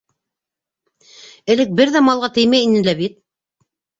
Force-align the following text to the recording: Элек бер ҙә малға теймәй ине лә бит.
Элек 1.55 1.75
бер 1.81 1.93
ҙә 1.97 2.01
малға 2.07 2.31
теймәй 2.39 2.65
ине 2.69 2.81
лә 2.87 2.97
бит. 3.05 3.21